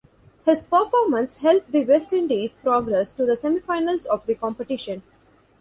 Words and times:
His 0.45 0.63
performance 0.63 1.35
helped 1.35 1.71
the 1.71 1.85
West 1.85 2.11
Indies 2.11 2.55
progress 2.55 3.13
to 3.13 3.23
the 3.27 3.35
semi-finals 3.35 4.07
of 4.07 4.25
the 4.25 4.33
competition. 4.33 5.03